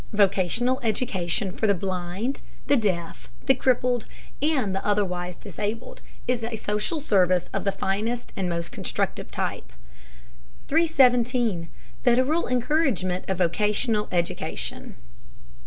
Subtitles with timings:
[0.13, 4.07] Vocational education for the blind, the deaf, the crippled,
[4.41, 9.71] and the otherwise disabled is social service of the finest and most constructive type.
[10.69, 11.69] 317.
[12.03, 14.95] FEDERAL ENCOURAGEMENT OF VOCATIONAL EDUCATION.